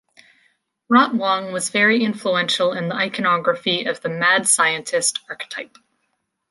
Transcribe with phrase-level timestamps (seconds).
[0.91, 5.77] Rotwang was very influential in the iconography of the mad scientist archetype.